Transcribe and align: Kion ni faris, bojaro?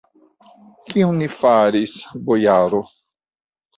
Kion 0.93 1.19
ni 1.21 1.29
faris, 1.35 1.95
bojaro? 2.31 2.81